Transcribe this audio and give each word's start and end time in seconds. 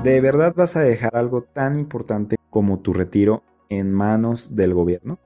¿De 0.00 0.20
verdad 0.20 0.52
vas 0.56 0.74
a 0.74 0.80
dejar 0.80 1.16
algo 1.16 1.42
tan 1.42 1.78
importante 1.78 2.36
como 2.50 2.80
tu 2.80 2.92
retiro 2.92 3.44
en 3.68 3.92
manos 3.92 4.56
del 4.56 4.74
gobierno? 4.74 5.20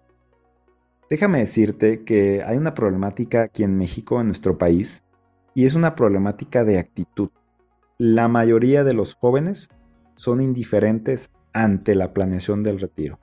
Déjame 1.09 1.39
decirte 1.39 2.05
que 2.05 2.43
hay 2.45 2.59
una 2.59 2.75
problemática 2.75 3.43
aquí 3.43 3.63
en 3.63 3.79
México, 3.79 4.21
en 4.21 4.27
nuestro 4.27 4.59
país, 4.59 5.03
y 5.55 5.65
es 5.65 5.75
una 5.75 5.95
problemática 5.95 6.63
de 6.65 6.79
actitud. 6.79 7.31
La 7.97 8.29
mayoría 8.29 8.85
de 8.85 8.93
los 8.93 9.15
jóvenes 9.15 9.71
son 10.15 10.43
indiferentes 10.43 11.31
ante 11.55 11.95
la 11.95 12.13
planeación 12.13 12.63
del 12.63 12.79
retiro. 12.79 13.19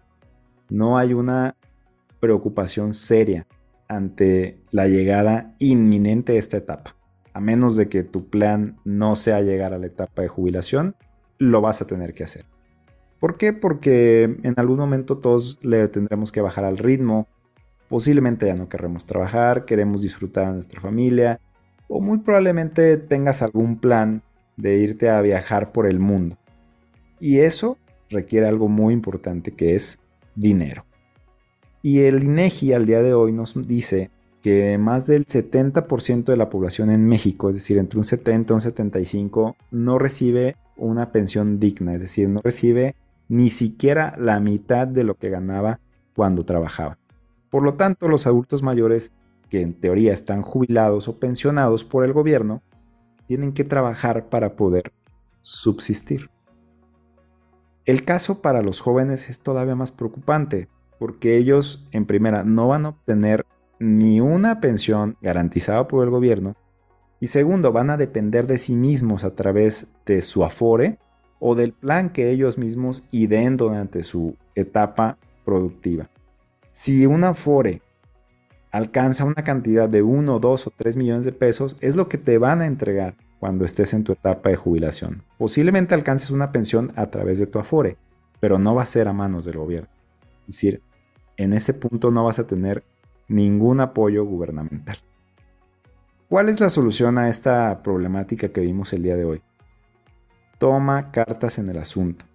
No 0.70 0.98
hay 0.98 1.14
una 1.14 1.56
preocupación 2.20 2.96
seria 2.96 3.46
ante 3.88 4.60
la 4.72 4.88
llegada 4.88 5.54
inminente 5.60 6.34
de 6.34 6.40
esta 6.40 6.58
etapa. 6.58 6.96
A 7.34 7.40
menos 7.40 7.76
de 7.76 7.90
que 7.90 8.04
tu 8.04 8.30
plan 8.30 8.78
no 8.86 9.16
sea 9.16 9.42
llegar 9.42 9.74
a 9.74 9.78
la 9.78 9.88
etapa 9.88 10.24
de 10.24 10.30
jubilación, 10.30 10.96
lo 11.38 11.62
vas 11.62 11.82
a 11.82 11.88
tener 11.88 12.14
que 12.14 12.24
hacer. 12.24 12.46
¿Por 13.20 13.38
qué? 13.38 13.54
Porque 13.54 14.24
en 14.24 14.54
algún 14.58 14.78
momento 14.78 15.18
todos 15.18 15.58
le 15.62 15.88
tendremos 15.88 16.32
que 16.32 16.42
bajar 16.42 16.66
al 16.66 16.78
ritmo. 16.78 17.28
Posiblemente 17.88 18.48
ya 18.48 18.56
no 18.56 18.68
querremos 18.68 19.06
trabajar, 19.06 19.66
queremos 19.66 20.02
disfrutar 20.02 20.46
a 20.46 20.54
nuestra 20.54 20.82
familia, 20.82 21.40
o 21.88 22.02
muy 22.02 22.20
probablemente 22.20 22.98
tengas 22.98 23.42
algún 23.42 23.78
plan 23.78 24.24
de 24.58 24.78
irte 24.78 25.10
a 25.10 25.22
viajar 25.22 25.72
por 25.72 25.88
el 25.88 26.00
mundo. 26.00 26.38
Y 27.20 27.40
eso 27.40 27.78
requiere 28.10 28.48
algo 28.48 28.68
muy 28.68 28.94
importante 28.94 29.52
que 29.52 29.76
es 29.76 30.00
dinero. 30.36 30.86
Y 31.82 32.02
el 32.02 32.24
INEGI 32.24 32.74
al 32.74 32.86
día 32.86 33.02
de 33.02 33.14
hoy 33.14 33.34
nos 33.34 33.56
dice 33.68 34.10
que 34.42 34.78
más 34.78 35.08
del 35.08 35.26
70% 35.26 36.26
de 36.26 36.38
la 36.38 36.50
población 36.50 36.90
en 36.90 37.06
México, 37.06 37.50
es 37.50 37.56
decir, 37.56 37.78
entre 37.78 38.00
un 38.00 38.06
70 38.06 38.52
y 38.52 38.56
un 38.56 38.62
75, 38.62 39.56
no 39.72 39.98
recibe 39.98 40.58
una 40.76 41.12
pensión 41.12 41.60
digna, 41.60 41.96
es 41.96 42.02
decir, 42.02 42.30
no 42.30 42.42
recibe 42.42 42.96
ni 43.30 43.50
siquiera 43.50 44.16
la 44.18 44.40
mitad 44.40 44.88
de 44.88 45.04
lo 45.04 45.16
que 45.16 45.30
ganaba 45.30 45.80
cuando 46.16 46.46
trabajaba. 46.46 46.98
Por 47.50 47.64
lo 47.64 47.76
tanto, 47.76 48.08
los 48.08 48.28
adultos 48.28 48.64
mayores 48.64 49.14
que 49.50 49.62
en 49.62 49.76
teoría 49.76 50.14
están 50.14 50.42
jubilados 50.42 51.08
o 51.08 51.20
pensionados 51.20 51.84
por 51.84 52.04
el 52.04 52.12
gobierno, 52.12 52.64
tienen 53.28 53.54
que 53.54 53.64
trabajar 53.64 54.30
para 54.30 54.56
poder 54.56 54.92
subsistir. 55.42 56.32
El 57.86 58.04
caso 58.04 58.42
para 58.42 58.62
los 58.62 58.82
jóvenes 58.82 59.30
es 59.30 59.40
todavía 59.40 59.76
más 59.76 59.92
preocupante, 59.92 60.70
porque 60.98 61.38
ellos 61.38 61.86
en 61.92 62.06
primera 62.06 62.44
no 62.44 62.68
van 62.68 62.86
a 62.86 62.90
obtener 62.90 63.46
ni 63.80 64.22
una 64.22 64.60
pensión 64.60 65.18
garantizada 65.22 65.88
por 65.88 66.04
el 66.04 66.10
gobierno 66.10 66.56
y 67.24 67.28
segundo 67.28 67.72
van 67.72 67.90
a 67.90 67.96
depender 67.96 68.48
de 68.48 68.58
sí 68.58 68.76
mismos 68.76 69.24
a 69.24 69.34
través 69.34 69.88
de 70.06 70.22
su 70.22 70.44
afore 70.44 70.98
o 71.40 71.56
del 71.56 71.72
plan 71.72 72.10
que 72.10 72.32
ellos 72.32 72.58
mismos 72.58 73.06
ideen 73.12 73.56
durante 73.56 74.04
su 74.04 74.36
etapa 74.56 75.18
productiva. 75.46 76.10
Si 76.74 77.06
un 77.06 77.24
afore 77.24 77.82
alcanza 78.72 79.24
una 79.24 79.42
cantidad 79.46 79.88
de 79.88 80.02
1, 80.02 80.38
2 80.38 80.68
o 80.68 80.74
3 80.76 80.98
millones 80.98 81.24
de 81.24 81.32
pesos, 81.32 81.78
es 81.80 81.96
lo 81.96 82.10
que 82.10 82.18
te 82.18 82.38
van 82.38 82.60
a 82.60 82.66
entregar 82.66 83.16
cuando 83.40 83.64
estés 83.64 83.94
en 83.94 84.04
tu 84.04 84.12
etapa 84.12 84.50
de 84.50 84.58
jubilación. 84.58 85.24
Posiblemente 85.38 85.96
alcances 85.96 86.30
una 86.30 86.52
pensión 86.52 86.92
a 86.98 87.10
través 87.10 87.40
de 87.40 87.48
tu 87.48 87.58
afore, 87.58 87.96
pero 88.42 88.60
no 88.60 88.76
va 88.76 88.84
a 88.84 88.86
ser 88.86 89.08
a 89.08 89.14
manos 89.14 89.46
del 89.46 89.56
gobierno. 89.56 89.88
Es 90.42 90.56
decir, 90.56 90.82
en 91.38 91.54
ese 91.54 91.74
punto 91.74 92.12
no 92.12 92.26
vas 92.26 92.40
a 92.40 92.48
tener 92.48 92.84
ningún 93.30 93.80
apoyo 93.80 94.26
gubernamental. 94.26 94.98
¿Cuál 96.34 96.50
es 96.50 96.60
la 96.60 96.70
solución 96.70 97.20
a 97.20 97.30
esta 97.30 97.84
problemática 97.84 98.50
que 98.50 98.62
vimos 98.62 98.92
el 98.92 99.04
día 99.04 99.16
de 99.16 99.24
hoy? 99.24 99.44
Toma 100.58 101.12
cartas 101.12 101.60
en 101.60 101.70
el 101.70 101.78
asunto. 101.78 102.26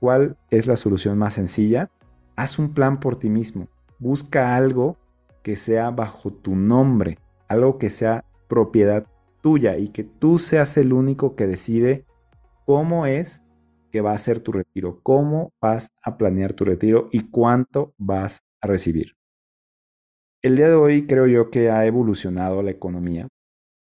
¿Cuál 0.00 0.38
es 0.48 0.66
la 0.66 0.76
solución 0.76 1.18
más 1.18 1.34
sencilla? 1.34 1.90
Haz 2.36 2.58
un 2.58 2.72
plan 2.72 3.00
por 3.00 3.16
ti 3.16 3.28
mismo. 3.28 3.68
Busca 3.98 4.56
algo 4.56 4.96
que 5.42 5.56
sea 5.56 5.90
bajo 5.90 6.32
tu 6.32 6.56
nombre, 6.56 7.18
algo 7.48 7.76
que 7.76 7.90
sea 7.90 8.24
propiedad 8.48 9.04
tuya 9.42 9.76
y 9.76 9.88
que 9.88 10.04
tú 10.04 10.38
seas 10.38 10.78
el 10.78 10.94
único 10.94 11.36
que 11.36 11.46
decide 11.46 12.06
cómo 12.64 13.04
es 13.04 13.42
que 13.90 14.00
va 14.00 14.12
a 14.12 14.18
ser 14.18 14.40
tu 14.40 14.52
retiro, 14.52 15.00
cómo 15.02 15.52
vas 15.60 15.90
a 16.02 16.16
planear 16.16 16.54
tu 16.54 16.64
retiro 16.64 17.10
y 17.12 17.28
cuánto 17.28 17.92
vas 17.98 18.42
a 18.62 18.68
recibir. 18.68 19.16
El 20.42 20.56
día 20.56 20.68
de 20.68 20.74
hoy 20.74 21.06
creo 21.06 21.28
yo 21.28 21.50
que 21.50 21.70
ha 21.70 21.86
evolucionado 21.86 22.64
la 22.64 22.72
economía, 22.72 23.28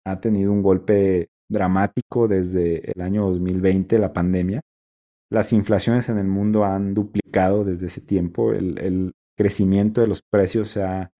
ha 0.05 0.19
tenido 0.19 0.51
un 0.51 0.61
golpe 0.61 1.29
dramático 1.47 2.27
desde 2.27 2.91
el 2.91 3.01
año 3.01 3.25
2020, 3.29 3.97
la 3.97 4.11
pandemia. 4.11 4.59
Las 5.31 5.53
inflaciones 5.53 6.09
en 6.09 6.19
el 6.19 6.27
mundo 6.27 6.65
han 6.65 6.93
duplicado 6.93 7.63
desde 7.63 7.87
ese 7.87 8.01
tiempo, 8.01 8.51
el, 8.51 9.13
crecimiento 9.37 10.01
de 10.01 10.07
los 10.07 10.21
precios 10.21 10.67
se 10.67 10.83
ha, 10.83 11.11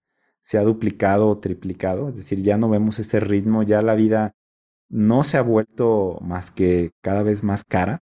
se 0.42 0.58
ha 0.58 0.64
duplicado 0.64 1.30
o 1.30 1.40
triplicado, 1.40 2.10
es 2.10 2.18
decir, 2.18 2.42
ya 2.42 2.58
no 2.58 2.68
vemos 2.68 3.00
ese 3.00 3.22
ritmo, 3.22 3.64
ya 3.64 3.82
la 3.82 3.96
vida 3.96 4.34
no 4.90 5.24
se 5.24 5.38
ha 5.38 5.42
vuelto 5.42 6.18
más 6.22 6.52
que 6.52 6.92
cada 7.02 7.24
vez 7.24 7.46
más 7.46 7.64
cara 7.64 8.02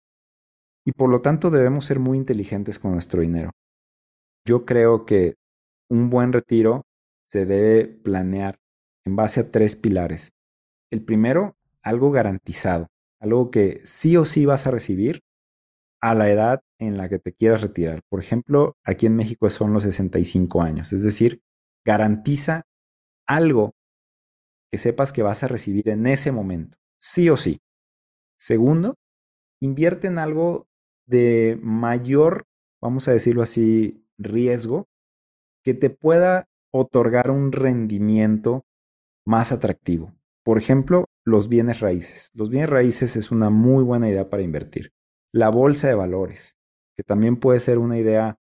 y 0.86 0.92
por 0.92 1.10
lo 1.10 1.20
tanto 1.20 1.50
debemos 1.50 1.84
ser 1.84 1.98
muy 1.98 2.16
inteligentes 2.16 2.78
con 2.78 2.92
nuestro 2.92 3.20
dinero. 3.20 3.50
Yo 4.46 4.64
creo 4.64 5.04
que 5.04 5.34
un 5.90 6.08
buen 6.08 6.32
retiro 6.32 6.87
se 7.28 7.44
debe 7.44 7.86
planear 7.86 8.58
en 9.04 9.16
base 9.16 9.40
a 9.40 9.50
tres 9.50 9.76
pilares. 9.76 10.32
El 10.90 11.04
primero, 11.04 11.56
algo 11.82 12.10
garantizado, 12.10 12.88
algo 13.20 13.50
que 13.50 13.80
sí 13.84 14.16
o 14.16 14.24
sí 14.24 14.46
vas 14.46 14.66
a 14.66 14.70
recibir 14.70 15.20
a 16.00 16.14
la 16.14 16.30
edad 16.30 16.60
en 16.78 16.96
la 16.96 17.08
que 17.08 17.18
te 17.18 17.32
quieras 17.32 17.60
retirar. 17.60 18.00
Por 18.08 18.20
ejemplo, 18.20 18.76
aquí 18.84 19.06
en 19.06 19.16
México 19.16 19.50
son 19.50 19.72
los 19.72 19.82
65 19.82 20.62
años, 20.62 20.92
es 20.92 21.02
decir, 21.02 21.42
garantiza 21.84 22.62
algo 23.26 23.74
que 24.70 24.78
sepas 24.78 25.12
que 25.12 25.22
vas 25.22 25.42
a 25.42 25.48
recibir 25.48 25.88
en 25.88 26.06
ese 26.06 26.32
momento, 26.32 26.78
sí 27.00 27.30
o 27.30 27.36
sí. 27.36 27.60
Segundo, 28.38 28.94
invierte 29.60 30.06
en 30.06 30.18
algo 30.18 30.66
de 31.06 31.58
mayor, 31.62 32.44
vamos 32.80 33.08
a 33.08 33.12
decirlo 33.12 33.42
así, 33.42 34.04
riesgo, 34.18 34.86
que 35.64 35.74
te 35.74 35.90
pueda 35.90 36.46
otorgar 36.78 37.30
un 37.30 37.52
rendimiento 37.52 38.64
más 39.26 39.52
atractivo. 39.52 40.14
Por 40.44 40.58
ejemplo, 40.58 41.06
los 41.24 41.48
bienes 41.48 41.80
raíces. 41.80 42.30
Los 42.34 42.48
bienes 42.48 42.70
raíces 42.70 43.16
es 43.16 43.30
una 43.30 43.50
muy 43.50 43.84
buena 43.84 44.08
idea 44.08 44.30
para 44.30 44.42
invertir. 44.42 44.92
La 45.32 45.50
bolsa 45.50 45.88
de 45.88 45.94
valores, 45.94 46.56
que 46.96 47.02
también 47.02 47.36
puede 47.36 47.60
ser 47.60 47.78
una 47.78 47.98
idea 47.98 48.36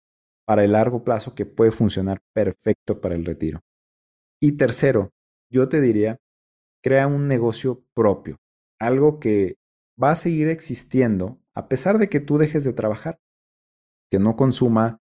para 0.45 0.63
el 0.63 0.73
largo 0.73 1.03
plazo 1.03 1.33
que 1.35 1.45
puede 1.45 1.71
funcionar 1.71 2.19
perfecto 2.33 2.99
para 2.99 3.15
el 3.15 3.25
retiro. 3.25 3.61
Y 4.41 4.57
tercero, 4.57 5.11
yo 5.49 5.69
te 5.69 5.79
diría, 5.79 6.19
crea 6.81 7.07
un 7.07 7.27
negocio 7.27 7.85
propio, 7.93 8.37
algo 8.79 9.19
que 9.19 9.55
va 10.01 10.11
a 10.11 10.15
seguir 10.17 10.49
existiendo 10.49 11.39
a 11.55 11.67
pesar 11.69 11.97
de 11.97 12.09
que 12.09 12.19
tú 12.19 12.37
dejes 12.37 12.63
de 12.63 12.73
trabajar, 12.73 13.19
que 14.11 14.19
no 14.19 14.35
consuma 14.35 14.99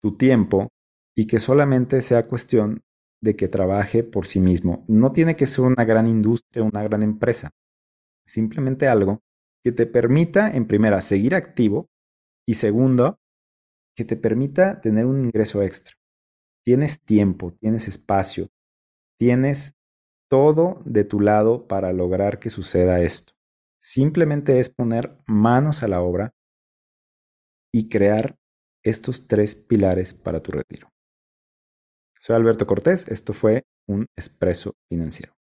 tu 0.00 0.16
tiempo 0.16 0.70
y 1.20 1.26
que 1.26 1.38
solamente 1.38 2.00
sea 2.00 2.26
cuestión 2.26 2.82
de 3.22 3.36
que 3.36 3.46
trabaje 3.46 4.02
por 4.02 4.26
sí 4.26 4.40
mismo. 4.40 4.86
No 4.88 5.12
tiene 5.12 5.36
que 5.36 5.46
ser 5.46 5.66
una 5.66 5.84
gran 5.84 6.06
industria, 6.06 6.64
una 6.64 6.82
gran 6.82 7.02
empresa. 7.02 7.50
Simplemente 8.26 8.88
algo 8.88 9.20
que 9.62 9.70
te 9.70 9.84
permita, 9.84 10.50
en 10.50 10.66
primera, 10.66 11.02
seguir 11.02 11.34
activo 11.34 11.90
y 12.48 12.54
segundo, 12.54 13.18
que 13.94 14.06
te 14.06 14.16
permita 14.16 14.80
tener 14.80 15.04
un 15.04 15.18
ingreso 15.18 15.62
extra. 15.62 15.94
Tienes 16.64 17.02
tiempo, 17.02 17.52
tienes 17.60 17.86
espacio, 17.86 18.48
tienes 19.18 19.74
todo 20.30 20.80
de 20.86 21.04
tu 21.04 21.20
lado 21.20 21.68
para 21.68 21.92
lograr 21.92 22.38
que 22.38 22.48
suceda 22.48 23.02
esto. 23.02 23.34
Simplemente 23.78 24.58
es 24.58 24.70
poner 24.70 25.18
manos 25.26 25.82
a 25.82 25.88
la 25.88 26.00
obra 26.00 26.32
y 27.74 27.90
crear 27.90 28.38
estos 28.82 29.26
tres 29.26 29.54
pilares 29.54 30.14
para 30.14 30.42
tu 30.42 30.52
retiro. 30.52 30.90
Soy 32.22 32.36
Alberto 32.36 32.66
Cortés, 32.66 33.08
esto 33.08 33.32
fue 33.32 33.64
un 33.88 34.04
expreso 34.14 34.74
financiero. 34.90 35.32